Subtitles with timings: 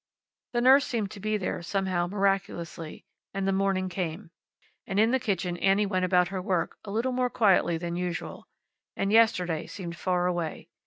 [0.53, 3.05] The nurse seemed to be there, somehow, miraculously.
[3.35, 4.31] And the morning came.
[4.87, 8.47] And in the kitchen Annie went about her work, a little more quietly than usual.
[8.95, 10.69] And yesterday seemed far away.